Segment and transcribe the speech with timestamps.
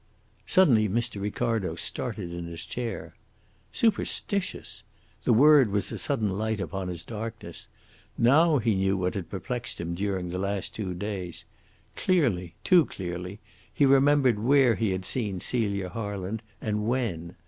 [0.47, 1.21] Suddenly Mr.
[1.21, 3.13] Ricardo started in his chair.
[3.71, 4.81] Superstitious!
[5.25, 7.67] The word was a sudden light upon his darkness.
[8.17, 11.45] Now he knew what had perplexed him during the last two days.
[11.95, 13.41] Clearly too clearly
[13.71, 17.35] he remembered where he had seen Celia Harland, and when.